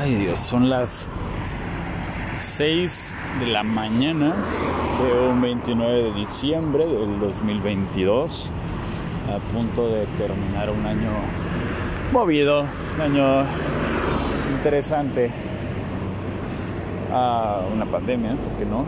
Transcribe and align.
Ay 0.00 0.14
Dios, 0.14 0.38
son 0.38 0.70
las 0.70 1.08
6 2.38 3.16
de 3.40 3.46
la 3.46 3.64
mañana 3.64 4.32
de 5.02 5.28
un 5.28 5.40
29 5.40 6.02
de 6.04 6.12
diciembre 6.12 6.86
del 6.86 7.18
2022, 7.18 8.48
a 9.26 9.52
punto 9.52 9.88
de 9.88 10.06
terminar 10.16 10.70
un 10.70 10.86
año 10.86 11.10
movido, 12.12 12.64
un 12.94 13.00
año 13.00 13.44
interesante, 14.52 15.32
a 17.12 17.62
una 17.74 17.84
pandemia, 17.84 18.36
¿por 18.36 18.52
qué 18.56 18.66
no? 18.66 18.84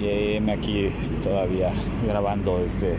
Y 0.00 0.50
aquí 0.50 0.88
todavía 1.22 1.70
grabando 2.08 2.60
este 2.60 2.96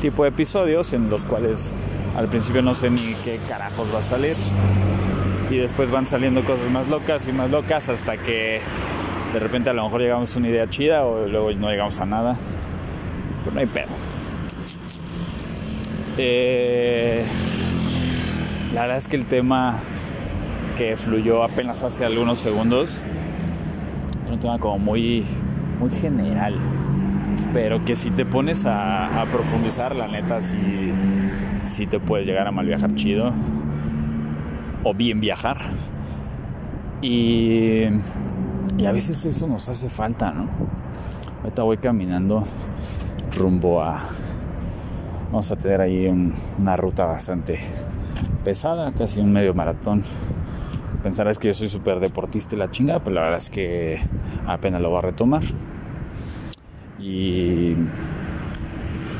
tipo 0.00 0.22
de 0.22 0.28
episodios 0.28 0.92
en 0.92 1.10
los 1.10 1.24
cuales 1.24 1.72
al 2.16 2.28
principio 2.28 2.62
no 2.62 2.74
sé 2.74 2.90
ni 2.90 3.14
qué 3.24 3.40
carajos 3.48 3.92
va 3.92 3.98
a 3.98 4.02
salir 4.02 4.36
y 5.52 5.58
después 5.58 5.90
van 5.90 6.06
saliendo 6.06 6.42
cosas 6.42 6.70
más 6.70 6.88
locas 6.88 7.28
y 7.28 7.32
más 7.32 7.50
locas 7.50 7.90
hasta 7.90 8.16
que 8.16 8.60
de 9.34 9.38
repente 9.38 9.68
a 9.68 9.74
lo 9.74 9.84
mejor 9.84 10.00
llegamos 10.00 10.34
a 10.34 10.38
una 10.38 10.48
idea 10.48 10.68
chida 10.70 11.04
o 11.04 11.26
luego 11.28 11.52
no 11.52 11.70
llegamos 11.70 12.00
a 12.00 12.06
nada. 12.06 12.36
Pero 13.44 13.54
no 13.54 13.60
hay 13.60 13.66
pedo. 13.66 13.90
Eh, 16.16 17.22
la 18.74 18.82
verdad 18.82 18.96
es 18.96 19.08
que 19.08 19.16
el 19.16 19.26
tema 19.26 19.78
que 20.78 20.96
fluyó 20.96 21.42
apenas 21.42 21.82
hace 21.82 22.06
algunos 22.06 22.38
segundos 22.38 23.02
es 24.24 24.32
un 24.32 24.40
tema 24.40 24.58
como 24.58 24.78
muy, 24.78 25.26
muy 25.78 25.90
general. 25.90 26.54
Pero 27.52 27.84
que 27.84 27.94
si 27.94 28.10
te 28.10 28.24
pones 28.24 28.64
a, 28.64 29.26
profundizar, 29.30 29.94
la 29.96 30.08
neta, 30.08 30.40
sí, 30.40 30.92
sí 31.66 31.86
te 31.86 32.00
puedes 32.00 32.26
llegar 32.26 32.46
a 32.46 32.52
mal 32.52 32.64
viajar 32.64 32.94
chido 32.94 33.34
o 34.84 34.94
bien 34.94 35.20
viajar. 35.20 35.58
Y, 37.00 37.84
y 38.78 38.86
a 38.86 38.92
veces 38.92 39.24
eso 39.26 39.46
nos 39.46 39.68
hace 39.68 39.88
falta, 39.88 40.32
¿no? 40.32 40.48
Ahorita 41.42 41.62
voy 41.62 41.78
caminando 41.78 42.44
rumbo 43.36 43.82
a... 43.82 44.00
Vamos 45.26 45.50
a 45.50 45.56
tener 45.56 45.80
ahí 45.80 46.06
una 46.58 46.76
ruta 46.76 47.06
bastante 47.06 47.58
pesada, 48.44 48.92
casi 48.92 49.20
un 49.20 49.32
medio 49.32 49.54
maratón. 49.54 50.04
Pensarás 51.02 51.38
que 51.38 51.48
yo 51.48 51.54
soy 51.54 51.68
súper 51.68 52.00
deportista 52.00 52.54
y 52.54 52.58
la 52.58 52.70
chinga, 52.70 53.00
pero 53.00 53.14
la 53.14 53.22
verdad 53.22 53.38
es 53.38 53.50
que 53.50 53.98
apenas 54.46 54.80
lo 54.80 54.90
voy 54.90 54.98
a 54.98 55.02
retomar. 55.02 55.42
Y, 57.00 57.74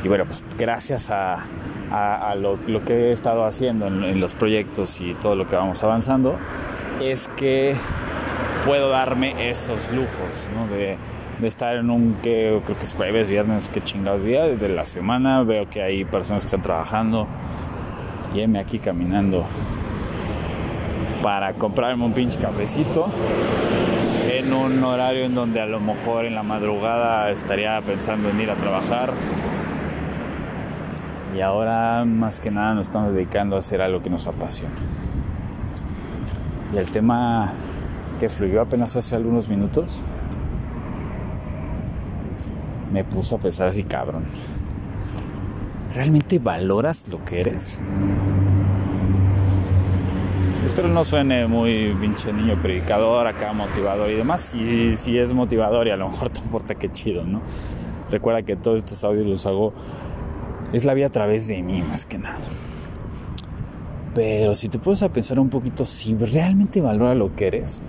y 0.05 0.09
bueno, 0.09 0.27
pues 0.27 0.45
gracias 0.57 1.11
a, 1.11 1.39
a, 1.93 2.35
lo, 2.35 2.59
que 2.85 3.09
he 3.09 3.13
estado 3.13 3.45
haciendo 3.45 3.87
en, 3.87 4.19
los 4.21 4.33
proyectos 4.33 5.01
y 5.01 5.15
todo 5.15 5.37
lo 5.37 5.47
que 5.47 5.57
vamos 5.57 5.83
avanzando, 5.85 6.39
es 7.03 7.29
que 7.37 7.75
puedo 8.65 8.89
darme 8.89 9.51
esos 9.51 9.91
lujos. 9.93 10.49
De, 10.71 10.97
estar 11.47 11.77
en 11.77 11.91
un 11.91 12.15
que 12.23 12.61
creo 12.65 12.79
que 12.79 12.85
es 12.85 12.95
jueves, 12.95 13.29
viernes, 13.29 13.69
que 13.69 13.83
chingados 13.83 14.23
días 14.23 14.47
desde 14.47 14.69
la 14.69 14.85
semana, 14.85 15.43
veo 15.43 15.69
que 15.69 15.83
hay 15.83 16.05
personas 16.05 16.43
que 16.43 16.47
están 16.47 16.63
trabajando 16.63 17.27
y 18.33 18.47
me 18.47 18.61
aquí 18.61 18.79
caminando 18.79 19.45
para 21.21 21.53
comprarme 21.55 22.05
un 22.05 22.13
pinche 22.13 22.39
cafecito 22.39 23.07
en 24.31 24.53
un 24.53 24.85
horario 24.85 25.25
en 25.25 25.35
donde 25.35 25.61
a 25.61 25.67
lo 25.67 25.81
mejor 25.81 26.27
en 26.27 26.37
la 26.37 26.45
madrugada 26.45 27.29
estaría 27.31 27.81
pensando 27.81 28.31
en 28.31 28.41
ir 28.41 28.51
a 28.51 28.55
trabajar 28.55 29.13
y 31.35 31.41
ahora 31.41 32.05
más 32.05 32.41
que 32.41 32.51
nada 32.51 32.75
nos 32.75 32.89
estamos 32.89 33.15
dedicando 33.15 33.57
a 33.57 33.61
hacer 33.61 33.81
algo 33.81 34.03
que 34.03 34.11
nos 34.11 34.27
apasiona. 34.27 34.75
Y 36.75 36.79
el 36.79 36.91
tema 36.91 37.53
que 38.19 38.29
fluyó 38.29 38.61
apenas 38.61 38.97
hace 38.97 39.17
algunos 39.17 39.49
minutos 39.49 40.01
me 42.93 43.05
puso 43.05 43.37
a 43.37 43.39
pensar 43.39 43.69
así, 43.69 43.85
cabrón. 43.85 44.25
¿Realmente 45.95 46.39
valoras 46.39 47.09
lo 47.09 47.25
que 47.25 47.41
eres? 47.41 47.79
Espero 50.67 50.89
no 50.89 51.05
suene 51.05 51.47
muy 51.47 51.95
pinche 52.01 52.33
niño 52.33 52.57
predicador, 52.63 53.27
acá 53.27 53.53
motivador 53.53 54.11
y 54.11 54.15
demás. 54.15 54.55
Y 54.55 54.97
si 54.97 55.19
es 55.19 55.35
motivador 55.35 55.87
y 55.87 55.91
a 55.91 55.97
lo 55.97 56.09
mejor 56.09 56.31
te 56.31 56.41
aporta 56.41 56.75
que 56.75 56.91
chido, 56.91 57.25
¿no? 57.25 57.41
Recuerda 58.11 58.43
que 58.43 58.57
todos 58.57 58.79
estos 58.79 59.05
audios 59.05 59.27
los 59.27 59.47
hago 59.47 59.73
es 60.73 60.85
la 60.85 60.95
vida 60.95 61.07
a 61.07 61.11
través 61.11 61.49
de 61.49 61.63
mí 61.63 61.83
más 61.83 62.07
que 62.07 62.19
nada. 62.19 62.39
Pero 64.15 64.55
si 64.55 64.69
te 64.69 64.79
pones 64.79 65.03
a 65.03 65.13
pensar 65.13 65.41
un 65.41 65.49
poquito, 65.49 65.85
si 65.85 66.15
realmente 66.15 66.81
valora 66.81 67.15
lo 67.15 67.35
que 67.35 67.47
eres, 67.47 67.81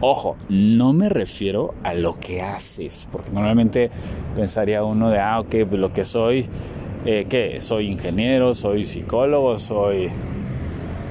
ojo, 0.00 0.36
no 0.48 0.92
me 0.92 1.08
refiero 1.08 1.74
a 1.84 1.94
lo 1.94 2.18
que 2.18 2.42
haces, 2.42 3.08
porque 3.10 3.30
normalmente 3.30 3.90
pensaría 4.34 4.82
uno 4.82 5.10
de, 5.10 5.20
ah, 5.20 5.40
ok, 5.40 5.54
pues 5.68 5.80
lo 5.80 5.92
que 5.92 6.04
soy, 6.04 6.46
eh, 7.04 7.26
¿qué? 7.28 7.60
Soy 7.60 7.90
ingeniero, 7.90 8.54
soy 8.54 8.84
psicólogo, 8.84 9.58
soy... 9.58 10.08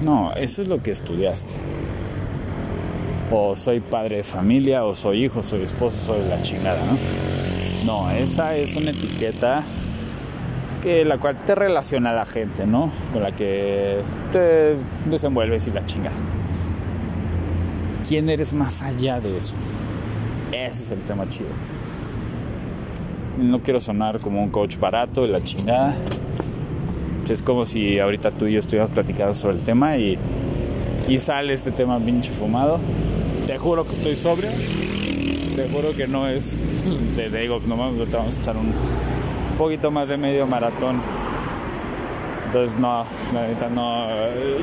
No, 0.03 0.34
eso 0.34 0.62
es 0.62 0.68
lo 0.68 0.80
que 0.80 0.91
estudiaste. 0.91 1.53
O 3.31 3.56
soy 3.56 3.80
padre 3.80 4.18
de 4.18 4.24
familia, 4.24 4.84
o 4.84 4.94
soy 4.94 5.25
hijo, 5.25 5.41
soy 5.41 5.62
esposo, 5.62 5.96
soy 6.06 6.30
la 6.30 6.41
chingada, 6.41 6.80
¿no? 6.85 6.97
No, 7.85 8.12
esa 8.12 8.56
es 8.56 8.75
una 8.75 8.91
etiqueta 8.91 9.64
que 10.84 11.06
la 11.06 11.18
cual 11.18 11.38
te 11.46 11.56
relaciona 11.56 12.12
la 12.12 12.26
gente, 12.26 12.68
¿no? 12.68 12.92
Con 13.14 13.24
la 13.24 13.32
que 13.32 14.00
te 14.34 14.76
desenvuelves 15.10 15.68
y 15.68 15.72
la 15.72 15.86
chingada. 15.86 16.16
¿Quién 18.08 18.30
eres 18.30 18.52
más 18.52 18.82
allá 18.82 19.22
de 19.22 19.38
eso? 19.38 19.56
Ese 20.52 20.84
es 20.84 20.92
el 20.92 21.02
tema 21.02 21.28
chido. 21.30 21.50
No 23.40 23.60
quiero 23.60 23.80
sonar 23.80 24.20
como 24.20 24.44
un 24.44 24.50
coach 24.50 24.78
barato 24.78 25.26
y 25.26 25.30
la 25.30 25.42
chingada. 25.42 25.96
Es 27.30 27.42
como 27.42 27.66
si 27.66 27.98
ahorita 28.00 28.32
tú 28.32 28.48
y 28.48 28.54
yo 28.54 28.60
estuviéramos 28.60 28.92
platicando 28.92 29.34
sobre 29.34 29.56
el 29.56 29.64
tema 29.64 29.98
y, 29.98 30.18
y 31.08 31.18
sale 31.18 31.54
este 31.54 31.72
tema 31.72 31.98
pinche 32.00 32.32
fumado. 32.34 32.80
Te 33.48 33.58
juro 33.58 33.86
que 33.86 33.94
estoy 33.94 34.18
sobrio. 34.18 34.50
Te 35.56 35.70
juro 35.70 35.94
que 35.96 36.08
no 36.08 36.28
es. 36.28 36.58
Te 37.16 37.30
digo, 37.30 37.62
nomás 37.66 37.94
vamos 38.12 38.38
a 38.38 38.40
echar 38.40 38.58
un, 38.58 38.74
un 39.53 39.58
poquito 39.58 39.91
más 39.91 40.09
de 40.09 40.18
medio 40.18 40.47
maratón. 40.47 41.00
Entonces 42.47 42.78
no, 42.80 43.06
la 43.34 43.69
no, 43.69 44.08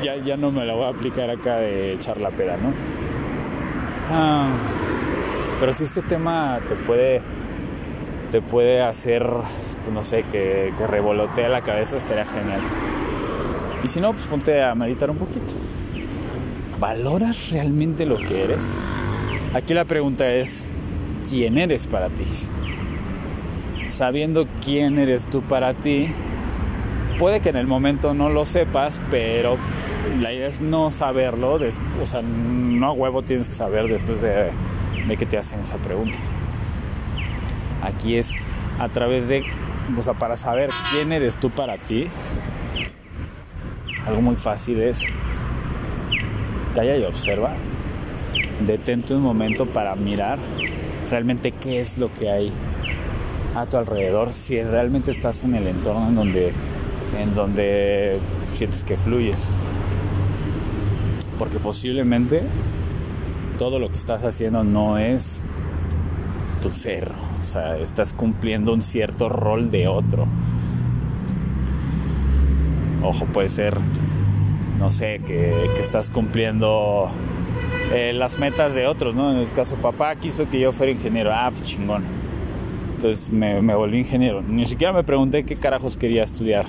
ya, 0.03 0.17
ya 0.17 0.37
no 0.37 0.51
me 0.51 0.65
la 0.65 0.75
voy 0.75 0.85
a 0.85 0.89
aplicar 0.89 1.31
acá 1.31 1.57
de 1.57 1.95
echar 1.95 2.19
la 2.19 2.31
peda, 2.31 2.57
¿no? 2.57 2.73
Ah, 4.11 4.49
pero 5.61 5.73
si 5.73 5.85
este 5.85 6.03
tema 6.03 6.59
te 6.69 6.75
puede, 6.75 7.23
te 8.33 8.43
puede 8.43 8.83
hacer, 8.83 9.25
no 9.93 10.03
sé, 10.03 10.25
que, 10.25 10.73
que 10.77 11.49
la 11.49 11.61
cabeza, 11.63 11.97
estaría 11.97 12.27
genial. 12.27 12.61
Y 13.85 13.89
si 13.89 14.01
no, 14.01 14.13
pues 14.13 14.25
ponte 14.25 14.61
a 14.61 14.75
meditar 14.75 15.09
un 15.09 15.17
poquito. 15.17 15.55
¿Valoras 16.81 17.51
realmente 17.51 18.07
lo 18.07 18.17
que 18.17 18.45
eres? 18.45 18.77
Aquí 19.55 19.73
la 19.73 19.85
pregunta 19.85 20.33
es, 20.33 20.65
¿quién 21.29 21.59
eres 21.59 21.87
para 21.87 22.09
ti? 22.09 22.25
Sabiendo 23.91 24.47
quién 24.65 24.99
eres 24.99 25.27
tú 25.27 25.43
para 25.43 25.75
ti, 25.75 26.09
puede 27.19 27.41
que 27.41 27.51
en 27.51 27.57
el 27.57 27.67
momento 27.67 28.15
no 28.15 28.31
lo 28.31 28.45
sepas, 28.45 29.01
pero 29.11 29.57
la 30.21 30.33
idea 30.33 30.49
es 30.49 30.61
no 30.61 30.91
saberlo, 30.91 31.59
o 32.03 32.07
sea, 32.07 32.23
no 32.23 32.87
a 32.87 32.93
huevo 32.93 33.23
tienes 33.23 33.49
que 33.49 33.55
saber 33.55 33.89
después 33.89 34.21
de, 34.21 34.51
que 35.17 35.27
te 35.27 35.37
hacen 35.37 35.61
esa 35.61 35.77
pregunta. 35.77 36.19
Aquí 37.83 38.17
es 38.17 38.35
a 38.79 38.89
través 38.89 39.29
de, 39.29 39.45
o 39.97 40.03
sea, 40.03 40.15
para 40.15 40.37
saber 40.37 40.71
quién 40.91 41.13
eres 41.13 41.39
tú 41.39 41.51
para 41.51 41.77
ti, 41.77 42.07
algo 44.07 44.23
muy 44.23 44.37
fácil 44.37 44.81
es 44.81 45.05
calla 46.75 46.97
y 46.97 47.05
observa, 47.05 47.53
detente 48.67 49.15
un 49.15 49.23
momento 49.23 49.67
para 49.67 49.95
mirar 49.95 50.39
realmente 51.11 51.51
qué 51.53 51.81
es 51.81 51.99
lo 51.99 52.13
que 52.15 52.31
hay 52.31 52.53
a 53.55 53.67
tu 53.67 53.77
alrededor 53.77 54.33
si 54.33 54.63
realmente 54.63 55.11
estás 55.11 55.45
en 55.45 55.55
el 55.55 55.67
entorno 55.67 56.09
en 56.09 56.15
donde, 56.15 56.53
en 57.21 57.35
donde 57.35 58.19
sientes 58.55 58.85
que 58.85 58.97
fluyes. 58.97 59.49
Porque 61.39 61.59
posiblemente 61.59 62.43
todo 63.59 63.79
lo 63.79 63.89
que 63.89 63.97
estás 63.97 64.25
haciendo 64.25 64.63
no 64.63 64.99
es 64.99 65.43
tu 66.63 66.71
ser. 66.71 67.11
O 67.41 67.45
sea, 67.45 67.79
estás 67.79 68.13
cumpliendo 68.13 68.73
un 68.73 68.83
cierto 68.83 69.29
rol 69.29 69.71
de 69.71 69.89
otro. 69.89 70.27
Ojo, 73.03 73.25
puede 73.27 73.49
ser, 73.49 73.79
no 74.79 74.91
sé, 74.91 75.21
que, 75.27 75.55
estás 75.81 76.11
cumpliendo 76.11 77.11
eh, 77.93 78.13
las 78.13 78.39
metas 78.39 78.75
de 78.75 78.87
otros, 78.87 79.15
¿no? 79.15 79.31
En 79.31 79.39
este 79.39 79.57
caso, 79.57 79.77
papá 79.77 80.15
quiso 80.17 80.49
que 80.51 80.61
yo 80.61 80.71
fuera 80.73 80.93
ingeniero. 80.93 81.31
Ah, 81.33 81.51
pues 81.51 81.71
chingón 81.71 82.20
entonces 83.01 83.33
me, 83.33 83.75
volví 83.75 83.99
ingeniero. 83.99 84.43
Ni 84.43 84.67
siquiera 84.67 84.93
me 84.93 85.03
pregunté 85.03 85.45
qué 85.45 85.57
carajos 85.57 85.97
quería 85.97 86.23
estudiar. 86.23 86.67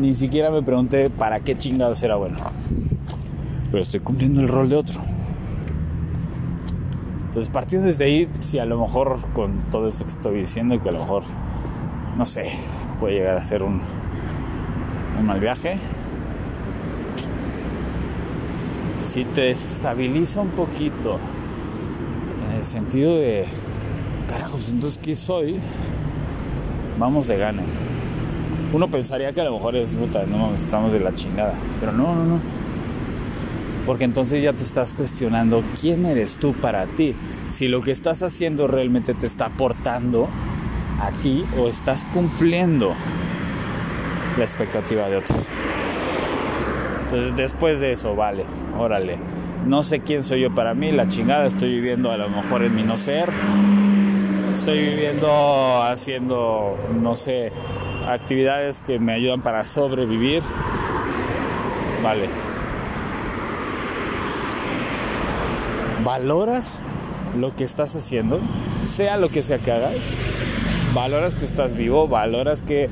Ni 0.00 0.14
siquiera 0.14 0.50
me 0.50 0.62
pregunté 0.62 1.10
para 1.10 1.40
qué 1.40 1.58
chingados 1.58 2.02
era 2.02 2.16
bueno. 2.16 2.38
pero 3.70 3.82
estoy 3.82 4.00
cumpliendo 4.00 4.40
el 4.40 4.48
rol 4.48 4.70
de 4.70 4.76
otro. 4.76 4.98
Entonces, 7.26 7.50
partiendo 7.52 7.86
desde 7.86 8.06
ahí, 8.06 8.28
si 8.40 8.58
a 8.58 8.64
lo 8.64 8.80
mejor 8.80 9.18
con 9.34 9.58
todo 9.70 9.88
esto 9.88 10.04
que 10.04 10.10
estoy 10.12 10.40
diciendo, 10.40 10.80
que 10.80 10.88
a 10.88 10.92
lo 10.92 11.00
mejor, 11.00 11.24
no 12.16 12.24
sé, 12.24 12.50
puede 12.98 13.16
llegar 13.16 13.36
a 13.36 13.42
ser 13.42 13.62
un, 13.62 13.82
un 15.18 15.26
mal 15.26 15.38
viaje, 15.38 15.76
si 19.02 19.26
te 19.26 19.50
estabiliza 19.50 20.40
un 20.40 20.48
poquito 20.48 21.18
en 22.48 22.56
el 22.56 22.64
sentido 22.64 23.16
de, 23.16 23.44
carajo, 24.28 24.56
pues 24.56 24.70
entonces, 24.70 24.98
¿qué 25.02 25.14
soy? 25.14 25.56
Vamos 26.98 27.28
de 27.28 27.38
gana. 27.38 27.62
Uno 28.72 28.88
pensaría 28.88 29.32
que 29.32 29.40
a 29.40 29.44
lo 29.44 29.52
mejor 29.52 29.76
es 29.76 29.94
puta, 29.94 30.24
no, 30.26 30.54
estamos 30.54 30.92
de 30.92 31.00
la 31.00 31.14
chingada, 31.14 31.54
pero 31.80 31.92
no, 31.92 32.14
no, 32.14 32.24
no. 32.24 32.40
Porque 33.86 34.04
entonces 34.04 34.42
ya 34.42 34.52
te 34.52 34.62
estás 34.62 34.94
cuestionando 34.94 35.62
quién 35.80 36.06
eres 36.06 36.38
tú 36.38 36.54
para 36.54 36.86
ti. 36.86 37.14
Si 37.50 37.68
lo 37.68 37.82
que 37.82 37.90
estás 37.90 38.22
haciendo 38.22 38.66
realmente 38.66 39.12
te 39.14 39.26
está 39.26 39.46
aportando 39.46 40.28
a 41.00 41.10
ti 41.22 41.44
o 41.58 41.68
estás 41.68 42.06
cumpliendo 42.06 42.94
la 44.38 44.44
expectativa 44.44 45.08
de 45.08 45.16
otros. 45.16 45.38
Entonces 47.04 47.36
después 47.36 47.80
de 47.80 47.92
eso, 47.92 48.16
vale, 48.16 48.44
órale. 48.78 49.18
No 49.66 49.82
sé 49.82 50.00
quién 50.00 50.24
soy 50.24 50.42
yo 50.42 50.54
para 50.54 50.74
mí, 50.74 50.90
la 50.90 51.08
chingada, 51.08 51.46
estoy 51.46 51.70
viviendo 51.70 52.10
a 52.10 52.16
lo 52.16 52.28
mejor 52.28 52.62
en 52.62 52.74
mi 52.74 52.82
no 52.82 52.96
ser. 52.96 53.30
Estoy 54.54 54.78
viviendo 54.78 55.82
haciendo, 55.82 56.78
no 57.02 57.16
sé, 57.16 57.52
actividades 58.06 58.82
que 58.82 59.00
me 59.00 59.12
ayudan 59.12 59.42
para 59.42 59.64
sobrevivir. 59.64 60.42
Vale. 62.02 62.28
¿Valoras 66.04 66.82
lo 67.36 67.54
que 67.54 67.64
estás 67.64 67.96
haciendo? 67.96 68.38
Sea 68.86 69.16
lo 69.16 69.28
que 69.28 69.42
sea 69.42 69.58
que 69.58 69.72
hagas. 69.72 69.96
¿Valoras 70.94 71.34
que 71.34 71.44
estás 71.44 71.74
vivo? 71.74 72.06
¿Valoras 72.06 72.62
que, 72.62 72.88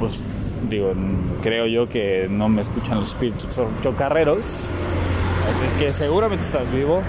pues, 0.00 0.20
digo, 0.68 0.92
creo 1.40 1.66
yo 1.66 1.88
que 1.88 2.26
no 2.28 2.48
me 2.48 2.60
escuchan 2.60 2.98
los 2.98 3.10
espíritus 3.10 3.60
chocarreros. 3.82 4.38
Así 4.38 5.66
es 5.68 5.74
que 5.76 5.92
seguramente 5.92 6.44
estás 6.44 6.70
vivo. 6.72 7.00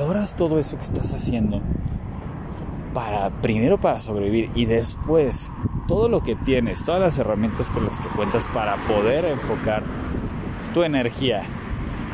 Valoras 0.00 0.34
todo 0.34 0.58
eso 0.58 0.78
que 0.78 0.82
estás 0.84 1.12
haciendo 1.12 1.60
para 2.94 3.28
primero 3.42 3.76
para 3.76 3.98
sobrevivir 3.98 4.48
y 4.54 4.64
después 4.64 5.50
todo 5.88 6.08
lo 6.08 6.22
que 6.22 6.36
tienes, 6.36 6.82
todas 6.86 7.02
las 7.02 7.18
herramientas 7.18 7.70
con 7.70 7.84
las 7.84 8.00
que 8.00 8.08
cuentas 8.08 8.48
para 8.54 8.76
poder 8.76 9.26
enfocar 9.26 9.82
tu 10.72 10.84
energía 10.84 11.42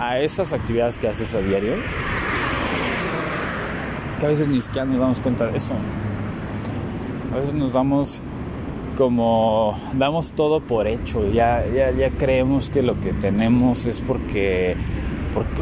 a 0.01 0.19
esas 0.19 0.53
actividades 0.53 0.99
que 0.99 1.07
haces 1.07 1.33
a 1.37 1.39
diario. 1.39 1.75
Es 4.11 4.19
que 4.19 4.27
a 4.27 4.31
veces 4.31 4.49
ni 4.49 4.61
siquiera 4.61 4.85
nos 4.85 4.99
damos 4.99 5.21
cuenta 5.21 5.47
de 5.47 5.57
eso. 5.57 5.75
A 7.33 7.37
veces 7.37 7.55
nos 7.55 7.75
damos 7.75 8.21
como 8.97 9.79
damos 9.95 10.33
todo 10.33 10.61
por 10.61 10.89
hecho, 10.89 11.31
ya, 11.31 11.65
ya, 11.73 11.93
ya 11.93 12.11
creemos 12.11 12.69
que 12.69 12.83
lo 12.83 12.99
que 12.99 13.13
tenemos 13.13 13.87
es 13.87 14.01
porque, 14.01 14.77
porque 14.81 15.06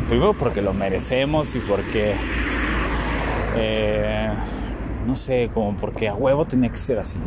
primero 0.08 0.34
porque 0.34 0.62
lo 0.62 0.72
merecemos 0.74 1.54
y 1.56 1.58
porque 1.60 2.14
eh, 3.56 4.28
no 5.06 5.14
sé, 5.14 5.50
como 5.52 5.76
porque 5.76 6.08
a 6.08 6.14
huevo 6.14 6.44
tenía 6.44 6.70
que 6.70 6.78
ser 6.78 6.98
así. 6.98 7.18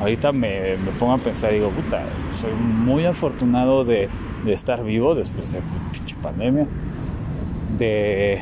Ahorita 0.00 0.32
me, 0.32 0.76
pongo 0.98 1.12
a 1.12 1.18
pensar, 1.18 1.52
digo, 1.52 1.70
puta, 1.70 2.02
soy 2.32 2.52
muy 2.52 3.04
afortunado 3.04 3.84
de, 3.84 4.08
estar 4.46 4.84
vivo 4.84 5.14
después 5.14 5.52
de 5.52 5.60
pinche 5.92 6.14
pandemia, 6.22 6.66
de, 7.76 8.40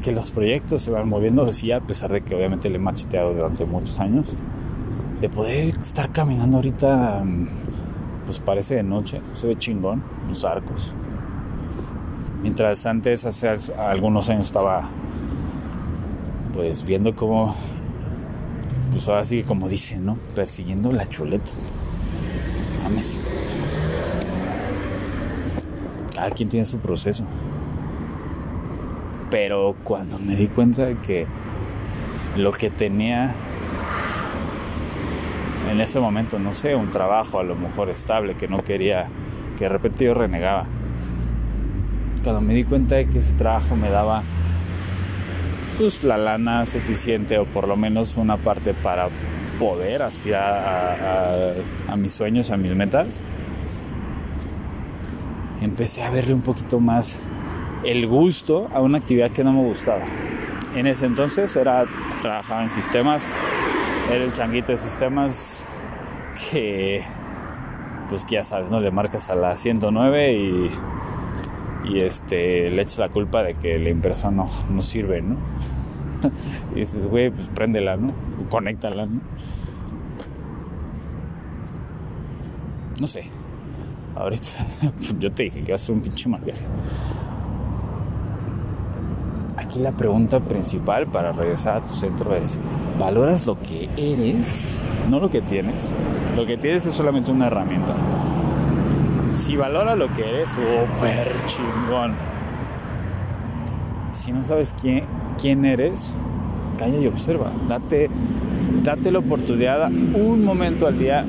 que 0.00 0.12
los 0.12 0.30
proyectos 0.30 0.82
se 0.82 0.90
van 0.92 1.08
moviendo 1.08 1.42
así, 1.42 1.72
a 1.72 1.80
pesar 1.80 2.12
de 2.12 2.22
que 2.22 2.36
obviamente 2.36 2.70
le 2.70 2.76
he 2.76 2.78
macheteado 2.78 3.34
durante 3.34 3.64
muchos 3.64 3.98
años, 3.98 4.26
de 5.20 5.28
poder 5.28 5.74
estar 5.82 6.12
caminando 6.12 6.58
ahorita, 6.58 7.24
pues 8.30 8.38
parece 8.38 8.76
de 8.76 8.84
noche, 8.84 9.20
se 9.34 9.48
ve 9.48 9.58
chingón, 9.58 10.04
los 10.28 10.44
arcos. 10.44 10.94
Mientras 12.42 12.86
antes, 12.86 13.24
hace 13.24 13.48
algunos 13.76 14.30
años, 14.30 14.46
estaba 14.46 14.88
pues 16.52 16.84
viendo 16.84 17.12
cómo, 17.16 17.56
pues 18.92 19.08
ahora 19.08 19.24
sí, 19.24 19.42
como 19.42 19.68
dicen, 19.68 20.06
¿no? 20.06 20.16
Persiguiendo 20.36 20.92
la 20.92 21.08
chuleta. 21.08 21.50
Mames. 22.84 23.18
Cada 26.14 26.30
quien 26.30 26.48
tiene 26.48 26.66
su 26.66 26.78
proceso. 26.78 27.24
Pero 29.28 29.74
cuando 29.82 30.20
me 30.20 30.36
di 30.36 30.46
cuenta 30.46 30.86
de 30.86 30.96
que 30.98 31.26
lo 32.36 32.52
que 32.52 32.70
tenía 32.70 33.34
en 35.70 35.80
ese 35.80 36.00
momento, 36.00 36.38
no 36.38 36.52
sé, 36.52 36.74
un 36.74 36.90
trabajo 36.90 37.38
a 37.38 37.44
lo 37.44 37.54
mejor 37.54 37.90
estable 37.90 38.34
que 38.34 38.48
no 38.48 38.62
quería, 38.62 39.08
que 39.56 39.64
de 39.64 39.68
repente 39.68 40.04
yo 40.04 40.14
renegaba. 40.14 40.66
Cuando 42.22 42.40
me 42.40 42.54
di 42.54 42.64
cuenta 42.64 42.96
de 42.96 43.08
que 43.08 43.18
ese 43.18 43.34
trabajo 43.34 43.76
me 43.76 43.88
daba 43.88 44.22
pues 45.78 46.04
la 46.04 46.18
lana 46.18 46.66
suficiente 46.66 47.38
o 47.38 47.46
por 47.46 47.66
lo 47.66 47.76
menos 47.76 48.16
una 48.16 48.36
parte 48.36 48.74
para 48.74 49.08
poder 49.58 50.02
aspirar 50.02 51.54
a, 51.88 51.96
mis 51.96 52.12
sueños, 52.12 52.50
a 52.50 52.56
mis 52.56 52.74
metas, 52.74 53.20
empecé 55.62 56.02
a 56.02 56.10
verle 56.10 56.34
un 56.34 56.42
poquito 56.42 56.80
más 56.80 57.18
el 57.84 58.06
gusto 58.06 58.68
a 58.74 58.80
una 58.80 58.98
actividad 58.98 59.30
que 59.30 59.44
no 59.44 59.52
me 59.52 59.62
gustaba. 59.62 60.02
En 60.74 60.86
ese 60.86 61.06
entonces 61.06 61.54
era 61.56 61.84
trabajaba 62.20 62.62
en 62.62 62.70
sistemas, 62.70 63.22
era 64.14 64.24
el 64.24 64.32
changuito 64.32 64.72
de 64.72 64.78
sistemas 64.78 65.64
que 66.50 67.04
pues 68.08 68.24
que 68.24 68.34
ya 68.34 68.44
sabes, 68.44 68.70
¿no? 68.70 68.80
Le 68.80 68.90
marcas 68.90 69.30
a 69.30 69.36
la 69.36 69.56
109 69.56 70.32
y, 70.32 70.70
y 71.84 72.02
este, 72.02 72.68
le 72.70 72.82
echas 72.82 72.98
la 72.98 73.08
culpa 73.08 73.44
de 73.44 73.54
que 73.54 73.78
la 73.78 73.88
impresora 73.88 74.32
no, 74.32 74.46
no 74.68 74.82
sirve, 74.82 75.22
¿no? 75.22 75.36
y 76.74 76.80
dices, 76.80 77.04
güey, 77.04 77.30
pues 77.30 77.48
préndela, 77.48 77.96
¿no? 77.96 78.12
Conéctala, 78.50 79.06
¿no? 79.06 79.20
No 83.00 83.06
sé. 83.06 83.24
Ahorita 84.16 84.66
yo 85.20 85.32
te 85.32 85.44
dije 85.44 85.62
que 85.62 85.70
va 85.70 85.76
a 85.76 85.78
ser 85.78 85.94
un 85.94 86.02
pinche 86.02 86.28
mal. 86.28 86.42
Aquí 89.70 89.78
la 89.78 89.92
pregunta 89.92 90.40
principal 90.40 91.06
para 91.06 91.30
regresar 91.30 91.76
a 91.76 91.80
tu 91.84 91.94
centro 91.94 92.34
es, 92.34 92.58
¿valoras 92.98 93.46
lo 93.46 93.56
que 93.56 93.88
eres? 93.96 94.76
No 95.08 95.20
lo 95.20 95.30
que 95.30 95.42
tienes. 95.42 95.90
Lo 96.36 96.44
que 96.44 96.56
tienes 96.56 96.86
es 96.86 96.94
solamente 96.94 97.30
una 97.30 97.46
herramienta. 97.46 97.94
Si 99.32 99.54
valora 99.54 99.94
lo 99.94 100.12
que 100.12 100.28
eres, 100.28 100.50
súper 100.50 101.32
chingón. 101.46 102.14
Si 104.12 104.32
no 104.32 104.42
sabes 104.42 104.74
quién, 104.74 105.04
quién 105.40 105.64
eres, 105.64 106.10
calla 106.76 106.98
y 106.98 107.06
observa. 107.06 107.52
Date, 107.68 108.10
date 108.82 109.12
la 109.12 109.20
oportunidad 109.20 109.88
un 109.88 110.44
momento 110.44 110.88
al 110.88 110.98
día, 110.98 111.24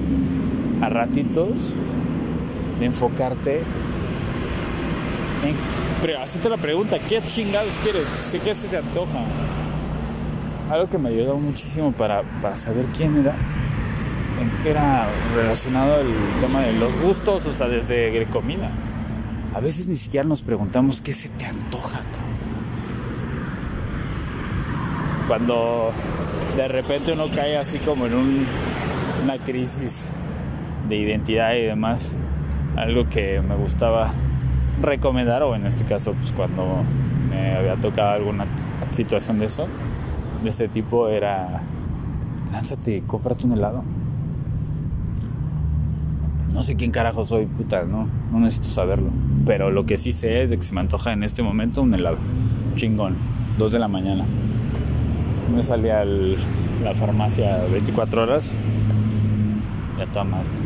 a 0.81 0.89
ratitos, 0.89 1.75
de 2.79 2.86
enfocarte 2.88 3.57
en. 5.45 5.71
Pero 6.01 6.20
hacerte 6.20 6.50
la 6.50 6.58
pregunta, 6.58 6.98
¿qué 7.00 7.22
chingados 7.22 7.75
quieres? 7.84 8.36
¿Qué 8.43 8.55
se 8.55 8.67
te 8.67 8.77
antoja? 8.77 9.20
Algo 10.70 10.89
que 10.89 10.98
me 10.98 11.10
ayudó 11.10 11.38
muchísimo 11.38 11.91
para, 11.91 12.24
para 12.41 12.58
saber 12.58 12.86
quién 12.96 13.17
era 13.20 13.36
era 14.65 15.08
relacionado 15.36 15.96
al 15.96 16.08
tema 16.39 16.62
de 16.62 16.74
los 16.74 17.00
gustos, 17.00 17.46
o 17.46 17.53
sea, 17.53 17.67
desde 17.67 18.25
comida. 18.31 18.72
A 19.53 19.60
veces 19.60 19.88
ni 19.88 19.96
siquiera 19.96 20.27
nos 20.27 20.41
preguntamos 20.41 21.01
qué 21.01 21.13
se 21.13 21.29
te 21.29 21.46
antoja 21.46 22.01
cuando 25.31 25.93
de 26.58 26.67
repente 26.67 27.13
uno 27.13 27.24
cae 27.34 27.55
así 27.55 27.77
como 27.77 28.05
en 28.05 28.13
una 29.24 29.38
crisis 29.38 30.01
de 30.89 30.98
identidad 30.98 31.55
y 31.55 31.62
demás, 31.62 32.12
algo 32.75 33.08
que 33.08 33.39
me 33.39 33.55
gustaba 33.55 34.12
recomendar, 34.81 35.43
o 35.43 35.55
en 35.55 35.65
este 35.65 35.85
caso, 35.85 36.13
pues 36.13 36.31
cuando 36.31 36.83
me 37.29 37.55
había 37.55 37.75
tocado 37.75 38.11
alguna 38.11 38.45
situación 38.93 39.39
de 39.39 39.45
eso, 39.45 39.67
de 40.43 40.50
este 40.50 40.67
tipo, 40.67 41.07
era 41.07 41.61
lánzate, 42.51 43.03
cómprate 43.05 43.45
un 43.45 43.53
helado. 43.53 43.83
No 46.53 46.61
sé 46.61 46.75
quién 46.75 46.91
carajo 46.91 47.25
soy, 47.25 47.45
puta, 47.45 47.83
no, 47.83 48.07
no 48.31 48.39
necesito 48.39 48.69
saberlo. 48.69 49.09
Pero 49.45 49.71
lo 49.71 49.85
que 49.85 49.97
sí 49.97 50.11
sé 50.11 50.43
es 50.43 50.50
de 50.50 50.57
que 50.57 50.63
se 50.63 50.73
me 50.73 50.81
antoja 50.81 51.13
en 51.13 51.23
este 51.23 51.43
momento 51.43 51.81
un 51.81 51.93
helado. 51.93 52.17
Chingón, 52.75 53.15
dos 53.57 53.71
de 53.71 53.79
la 53.79 53.88
mañana 53.88 54.25
me 55.51 55.63
salía 55.63 56.05
la 56.05 56.95
farmacia 56.95 57.57
24 57.71 58.23
horas 58.23 58.50
y 59.97 60.01
a 60.01 60.05
toda 60.05 60.23
madre. 60.23 60.61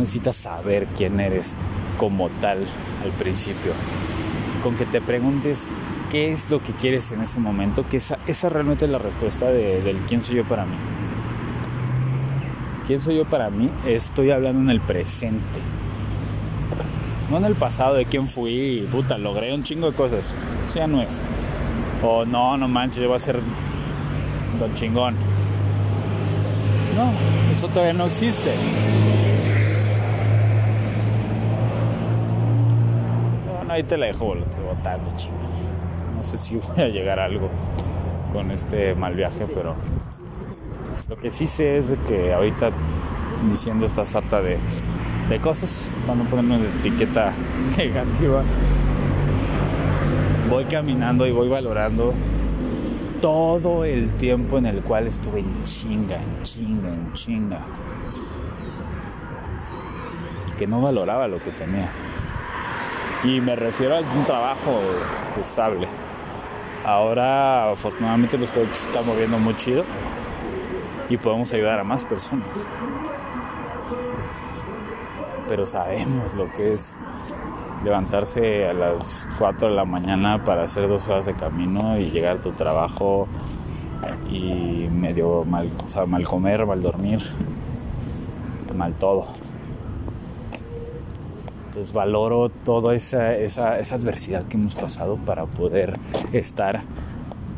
Necesitas 0.00 0.36
saber 0.36 0.86
quién 0.96 1.20
eres 1.20 1.56
como 1.98 2.28
tal 2.40 2.58
al 3.04 3.10
principio. 3.18 3.72
Con 4.62 4.76
que 4.76 4.86
te 4.86 5.00
preguntes 5.00 5.68
qué 6.10 6.32
es 6.32 6.50
lo 6.50 6.62
que 6.62 6.72
quieres 6.72 7.12
en 7.12 7.22
ese 7.22 7.40
momento, 7.40 7.88
que 7.88 7.98
esa, 7.98 8.18
esa 8.26 8.48
realmente 8.48 8.86
es 8.86 8.90
la 8.90 8.98
respuesta 8.98 9.50
de, 9.50 9.80
del 9.82 9.98
quién 10.00 10.22
soy 10.22 10.36
yo 10.36 10.44
para 10.44 10.66
mí. 10.66 10.76
¿Quién 12.86 13.00
soy 13.00 13.16
yo 13.16 13.24
para 13.24 13.50
mí? 13.50 13.70
Estoy 13.86 14.30
hablando 14.30 14.60
en 14.60 14.70
el 14.70 14.80
presente. 14.80 15.60
No 17.30 17.36
en 17.36 17.44
el 17.44 17.54
pasado 17.54 17.94
de 17.94 18.06
quién 18.06 18.26
fui, 18.26 18.88
puta, 18.90 19.16
logré 19.16 19.54
un 19.54 19.62
chingo 19.62 19.90
de 19.90 19.96
cosas. 19.96 20.34
Eso 20.66 20.78
ya 20.78 20.88
no 20.88 21.00
es. 21.00 21.22
O 22.02 22.24
no, 22.24 22.56
no 22.56 22.66
manches, 22.66 23.02
yo 23.02 23.08
voy 23.08 23.16
a 23.16 23.20
ser 23.20 23.38
don 24.58 24.74
chingón. 24.74 25.14
No, 26.96 27.12
eso 27.52 27.68
todavía 27.68 27.92
no 27.92 28.06
existe. 28.06 28.50
Bueno, 33.70 33.84
ahí 33.84 33.88
te 33.88 33.96
la 33.96 34.06
dejo 34.06 34.34
botando, 34.66 35.12
chingo. 35.14 35.36
No 36.16 36.24
sé 36.24 36.38
si 36.38 36.56
voy 36.74 36.80
a 36.80 36.88
llegar 36.88 37.20
a 37.20 37.26
algo 37.26 37.48
con 38.32 38.50
este 38.50 38.96
mal 38.96 39.14
viaje, 39.14 39.46
pero 39.54 39.76
lo 41.08 41.16
que 41.16 41.30
sí 41.30 41.46
sé 41.46 41.76
es 41.76 41.88
de 41.90 41.96
que 41.98 42.32
ahorita 42.32 42.72
diciendo 43.48 43.86
esta 43.86 44.04
sarta 44.04 44.42
de, 44.42 44.58
de 45.28 45.38
cosas, 45.38 45.88
para 46.04 46.18
no 46.18 46.24
ponerme 46.24 46.56
una 46.56 46.68
etiqueta 46.80 47.32
negativa, 47.76 48.42
voy 50.50 50.64
caminando 50.64 51.24
y 51.28 51.30
voy 51.30 51.48
valorando 51.48 52.12
todo 53.20 53.84
el 53.84 54.10
tiempo 54.16 54.58
en 54.58 54.66
el 54.66 54.82
cual 54.82 55.06
estuve 55.06 55.40
en 55.40 55.62
chinga, 55.62 56.16
en 56.16 56.42
chinga, 56.42 56.92
en 56.92 57.12
chinga. 57.12 57.60
Y 60.48 60.56
que 60.56 60.66
no 60.66 60.82
valoraba 60.82 61.28
lo 61.28 61.40
que 61.40 61.52
tenía. 61.52 61.88
Y 63.22 63.40
me 63.40 63.54
refiero 63.54 63.96
a 63.96 64.00
un 64.00 64.24
trabajo 64.24 64.80
estable. 65.40 65.86
Ahora 66.84 67.70
afortunadamente 67.70 68.38
los 68.38 68.50
proyectos 68.50 68.78
se 68.78 68.88
están 68.88 69.06
moviendo 69.06 69.38
muy 69.38 69.54
chido 69.56 69.84
y 71.10 71.18
podemos 71.18 71.52
ayudar 71.52 71.78
a 71.80 71.84
más 71.84 72.06
personas. 72.06 72.66
Pero 75.48 75.66
sabemos 75.66 76.34
lo 76.34 76.50
que 76.50 76.72
es 76.72 76.96
levantarse 77.84 78.66
a 78.66 78.72
las 78.72 79.28
4 79.38 79.68
de 79.68 79.74
la 79.74 79.84
mañana 79.84 80.42
para 80.44 80.62
hacer 80.62 80.88
dos 80.88 81.06
horas 81.08 81.26
de 81.26 81.34
camino 81.34 81.98
y 81.98 82.10
llegar 82.10 82.38
a 82.38 82.40
tu 82.40 82.52
trabajo 82.52 83.28
y 84.30 84.88
medio 84.90 85.44
mal, 85.44 85.68
mal 86.06 86.24
comer, 86.24 86.64
mal 86.64 86.80
dormir, 86.80 87.20
mal 88.74 88.94
todo. 88.94 89.26
Valoro 91.92 92.48
toda 92.48 92.94
esa, 92.94 93.32
adversidad 93.94 94.46
que 94.46 94.56
hemos 94.56 94.74
pasado 94.74 95.16
para 95.16 95.46
poder 95.46 95.98
estar 96.32 96.82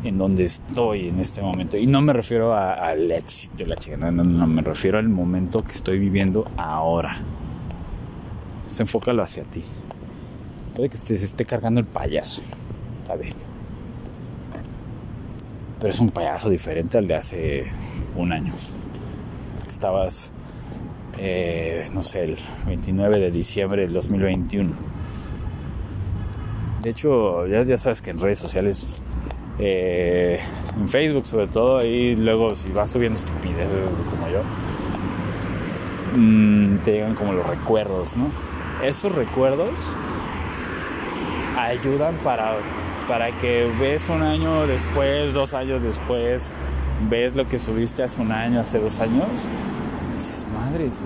en 0.03 0.17
donde 0.17 0.45
estoy 0.45 1.09
en 1.09 1.19
este 1.19 1.41
momento. 1.41 1.77
Y 1.77 1.87
no 1.87 2.01
me 2.01 2.13
refiero 2.13 2.55
al 2.55 3.11
éxito 3.11 3.65
la 3.65 3.75
chica, 3.75 3.97
no, 3.97 4.11
no, 4.11 4.47
me 4.47 4.61
refiero 4.61 4.97
al 4.97 5.09
momento 5.09 5.63
que 5.63 5.73
estoy 5.73 5.99
viviendo 5.99 6.45
ahora. 6.57 7.17
Esto 8.67 8.83
enfócalo 8.83 9.23
hacia 9.23 9.43
ti. 9.43 9.63
Puede 10.75 10.89
que 10.89 10.97
se 10.97 11.13
esté 11.13 11.45
cargando 11.45 11.79
el 11.79 11.85
payaso, 11.85 12.41
está 13.03 13.15
bien. 13.15 13.35
Pero 15.79 15.93
es 15.93 15.99
un 15.99 16.11
payaso 16.11 16.49
diferente 16.49 16.97
al 16.97 17.07
de 17.07 17.15
hace 17.15 17.65
un 18.15 18.31
año. 18.31 18.53
Estabas, 19.67 20.31
eh, 21.17 21.87
no 21.93 22.03
sé, 22.03 22.23
el 22.23 22.37
29 22.65 23.19
de 23.19 23.31
diciembre 23.31 23.81
del 23.83 23.93
2021. 23.93 24.71
De 26.81 26.89
hecho, 26.89 27.47
ya, 27.47 27.63
ya 27.63 27.77
sabes 27.77 28.01
que 28.01 28.09
en 28.09 28.19
redes 28.19 28.39
sociales 28.39 29.01
eh, 29.59 30.39
en 30.75 30.89
Facebook 30.89 31.27
sobre 31.27 31.47
todo, 31.47 31.85
y 31.85 32.15
luego 32.15 32.55
si 32.55 32.71
vas 32.71 32.91
subiendo 32.91 33.19
estupideces 33.19 33.77
como 34.09 34.27
yo, 34.29 34.41
mm, 36.15 36.77
te 36.79 36.93
llegan 36.93 37.15
como 37.15 37.33
los 37.33 37.45
recuerdos, 37.47 38.17
¿no? 38.17 38.31
Esos 38.83 39.13
recuerdos 39.13 39.69
ayudan 41.57 42.15
para, 42.23 42.55
para 43.07 43.31
que 43.37 43.71
ves 43.79 44.09
un 44.09 44.23
año 44.23 44.65
después, 44.65 45.33
dos 45.33 45.53
años 45.53 45.83
después, 45.83 46.51
ves 47.09 47.35
lo 47.35 47.47
que 47.47 47.59
subiste 47.59 48.01
hace 48.01 48.21
un 48.21 48.31
año, 48.31 48.59
hace 48.59 48.79
dos 48.79 48.99
años, 48.99 49.27
y 50.13 50.17
dices, 50.17 50.45
madres, 50.53 50.99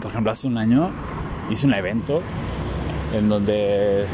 Por 0.00 0.10
ejemplo, 0.10 0.32
hace 0.32 0.46
un 0.46 0.58
año 0.58 0.90
hice 1.50 1.66
un 1.66 1.74
evento 1.74 2.22
en 3.14 3.28
donde 3.28 4.06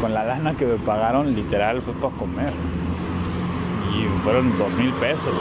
con 0.00 0.12
la 0.12 0.24
lana 0.24 0.54
que 0.54 0.66
me 0.66 0.76
pagaron, 0.78 1.34
literal, 1.34 1.80
fue 1.80 1.94
para 1.94 2.14
comer. 2.16 2.52
Y 3.94 4.22
fueron 4.24 4.58
dos 4.58 4.74
mil 4.76 4.90
pesos. 4.94 5.34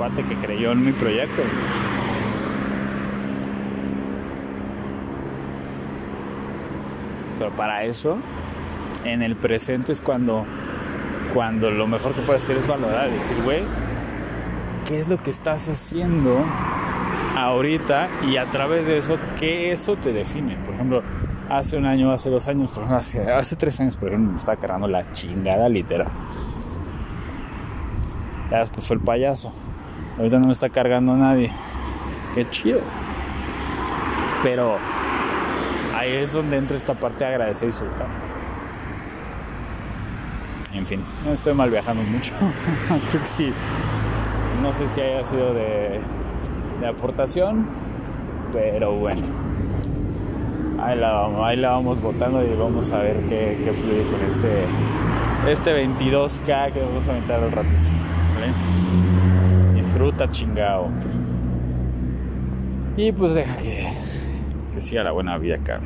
Un 0.00 0.24
que 0.24 0.34
creyó 0.34 0.72
en 0.72 0.84
mi 0.84 0.92
proyecto. 0.92 1.42
Pero 7.38 7.50
para 7.52 7.84
eso, 7.84 8.18
en 9.04 9.22
el 9.22 9.36
presente 9.36 9.92
es 9.92 10.00
cuando, 10.00 10.44
cuando 11.34 11.70
lo 11.70 11.86
mejor 11.86 12.14
que 12.14 12.22
puedes 12.22 12.42
hacer 12.42 12.56
es 12.56 12.66
valorar, 12.66 13.10
decir, 13.10 13.36
güey, 13.44 13.62
¿qué 14.86 15.00
es 15.00 15.08
lo 15.08 15.22
que 15.22 15.30
estás 15.30 15.68
haciendo 15.68 16.44
ahorita? 17.36 18.08
Y 18.28 18.36
a 18.36 18.44
través 18.46 18.86
de 18.86 18.98
eso, 18.98 19.18
¿qué 19.38 19.72
eso 19.72 19.96
te 19.96 20.12
define? 20.12 20.56
Por 20.64 20.74
ejemplo, 20.74 21.02
hace 21.48 21.76
un 21.76 21.86
año, 21.86 22.12
hace 22.12 22.30
dos 22.30 22.48
años, 22.48 22.70
hace, 22.88 23.56
tres 23.56 23.80
años, 23.80 23.96
por 23.96 24.08
ejemplo, 24.08 24.32
me 24.32 24.38
estaba 24.38 24.56
cargando 24.56 24.88
la 24.88 25.10
chingada 25.12 25.68
literal. 25.68 26.08
Ya 28.50 28.58
después 28.58 28.86
fue 28.86 28.96
el 28.96 29.02
payaso. 29.02 29.54
Ahorita 30.18 30.38
no 30.38 30.46
me 30.46 30.52
está 30.52 30.68
cargando 30.68 31.16
nadie. 31.16 31.50
Qué 32.34 32.48
chido. 32.50 32.80
Pero 34.42 34.76
ahí 35.96 36.12
es 36.12 36.34
donde 36.34 36.58
entra 36.58 36.76
esta 36.76 36.94
parte 36.94 37.24
de 37.24 37.30
agradecer 37.30 37.70
y 37.70 37.72
soltar. 37.72 38.31
En 40.74 40.86
fin, 40.86 41.00
estoy 41.32 41.54
mal 41.54 41.70
viajando 41.70 42.02
mucho. 42.02 42.34
No 44.62 44.72
sé 44.72 44.86
si 44.86 45.00
haya 45.00 45.26
sido 45.26 45.54
de, 45.54 46.00
aportación, 46.86 47.66
pero 48.52 48.92
bueno 48.92 49.22
ahí 50.80 50.98
la 50.98 51.12
vamos, 51.12 51.40
ahí 51.44 51.58
y 51.58 52.56
vamos 52.56 52.92
a 52.92 52.98
ver 52.98 53.16
qué, 53.28 53.58
qué 53.62 53.72
fluye 53.72 54.04
con 54.04 54.20
este, 54.22 54.64
este 55.48 55.86
22K 55.86 56.72
que 56.72 56.80
vamos 56.80 57.06
a 57.06 57.10
aventar 57.12 57.40
al 57.40 57.52
ratito. 57.52 57.90
Disfruta 59.74 60.30
chingao. 60.30 60.88
Y 62.96 63.12
pues 63.12 63.34
deja 63.34 63.56
que, 63.58 63.88
que 64.74 64.80
siga 64.80 65.04
la 65.04 65.12
buena 65.12 65.38
vida 65.38 65.56
acá. 65.56 65.80